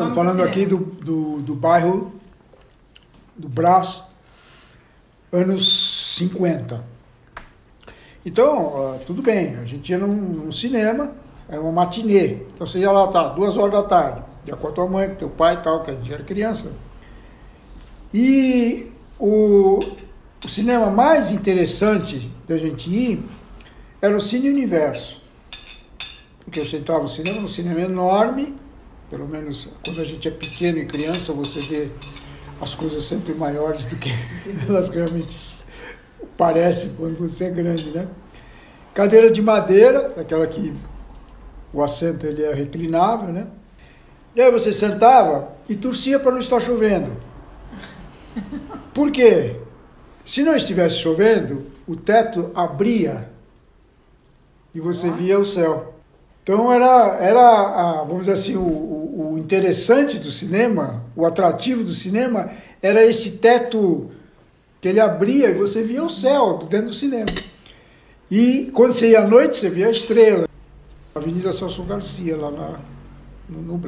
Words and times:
Estamos 0.00 0.14
falando 0.14 0.42
aqui 0.42 0.64
do, 0.64 0.78
do, 0.78 1.42
do 1.42 1.54
bairro 1.54 2.10
do 3.36 3.46
Brás, 3.46 4.02
anos 5.30 6.16
50. 6.16 6.82
Então, 8.24 8.98
tudo 9.06 9.20
bem, 9.20 9.56
a 9.56 9.66
gente 9.66 9.90
ia 9.90 9.98
num, 9.98 10.08
num, 10.08 10.52
cinema, 10.52 11.12
era 11.46 11.60
uma 11.60 11.70
matinê. 11.70 12.44
Então 12.54 12.66
você 12.66 12.78
ia 12.78 12.90
lá, 12.90 13.08
tá, 13.08 13.28
duas 13.28 13.58
horas 13.58 13.74
da 13.74 13.82
tarde, 13.82 14.22
ia 14.46 14.56
com 14.56 14.68
a 14.68 14.72
tua 14.72 14.88
mãe, 14.88 15.06
com 15.10 15.16
teu 15.16 15.28
pai 15.28 15.56
e 15.56 15.58
tal, 15.58 15.82
que 15.82 15.90
a 15.90 15.94
gente 15.94 16.10
era 16.10 16.24
criança. 16.24 16.72
E 18.12 18.90
o, 19.18 19.80
o 20.42 20.48
cinema 20.48 20.90
mais 20.90 21.30
interessante 21.30 22.32
da 22.48 22.56
gente 22.56 22.88
ir 22.88 23.22
era 24.00 24.16
o 24.16 24.20
Cine 24.20 24.48
Universo. 24.48 25.20
Porque 26.42 26.64
você 26.64 26.78
entrava 26.78 27.02
no 27.02 27.08
cinema, 27.08 27.42
um 27.42 27.48
cinema 27.48 27.82
enorme, 27.82 28.58
pelo 29.10 29.28
menos 29.28 29.68
quando 29.84 30.00
a 30.00 30.04
gente 30.04 30.28
é 30.28 30.30
pequeno 30.30 30.78
e 30.78 30.86
criança, 30.86 31.32
você 31.32 31.60
vê 31.60 31.90
as 32.60 32.74
coisas 32.74 33.04
sempre 33.04 33.34
maiores 33.34 33.84
do 33.86 33.96
que 33.96 34.10
elas 34.68 34.88
realmente 34.88 35.64
parecem 36.36 36.90
quando 36.96 37.18
você 37.18 37.46
é 37.46 37.50
grande, 37.50 37.90
né? 37.90 38.06
Cadeira 38.94 39.30
de 39.30 39.42
madeira, 39.42 40.14
aquela 40.16 40.46
que 40.46 40.72
o 41.72 41.82
assento 41.82 42.26
ele 42.26 42.42
é 42.42 42.54
reclinável, 42.54 43.32
né? 43.32 43.46
E 44.34 44.40
aí 44.40 44.50
você 44.50 44.72
sentava 44.72 45.52
e 45.68 45.74
torcia 45.74 46.18
para 46.18 46.32
não 46.32 46.38
estar 46.38 46.60
chovendo. 46.60 47.12
Por 48.94 49.10
quê? 49.10 49.56
Se 50.24 50.42
não 50.42 50.54
estivesse 50.54 50.96
chovendo, 50.96 51.66
o 51.86 51.96
teto 51.96 52.50
abria 52.54 53.28
e 54.74 54.80
você 54.80 55.10
via 55.10 55.38
o 55.38 55.44
céu. 55.44 55.99
Então 56.52 56.72
era, 56.72 57.16
era 57.20 58.02
vamos 58.02 58.22
dizer 58.22 58.32
assim, 58.32 58.56
o, 58.56 58.60
o, 58.60 59.34
o, 59.34 59.38
interessante 59.38 60.18
do 60.18 60.32
cinema, 60.32 61.04
o 61.14 61.24
atrativo 61.24 61.84
do 61.84 61.94
cinema, 61.94 62.50
era 62.82 63.06
esse 63.06 63.38
teto 63.38 64.10
que 64.80 64.88
ele 64.88 64.98
abria 64.98 65.50
e 65.50 65.54
você 65.54 65.80
via 65.80 66.02
o 66.02 66.10
céu 66.10 66.58
dentro 66.68 66.88
do 66.88 66.92
cinema. 66.92 67.30
E 68.28 68.68
quando 68.74 68.94
você 68.94 69.10
ia 69.10 69.20
à 69.20 69.28
noite, 69.28 69.58
você 69.58 69.70
via 69.70 69.86
a 69.86 69.92
estrela. 69.92 70.48
Avenida 71.14 71.52
Celso 71.52 71.84
Garcia, 71.84 72.36
lá 72.36 72.50
na, 72.50 72.80
no, 73.48 73.62
no. 73.62 73.78